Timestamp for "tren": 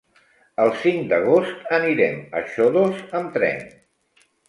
3.41-3.67